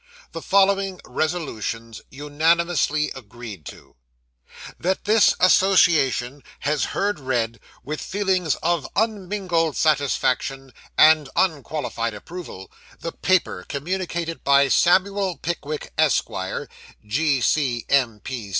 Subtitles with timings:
[0.31, 3.97] The following resolutions unanimously agreed to:
[4.79, 13.11] 'That this Association has heard read, with feelings of unmingled satisfaction, and unqualified approval, the
[13.11, 16.27] paper communicated by Samuel Pickwick, Esq.,
[17.05, 18.21] G.C.M.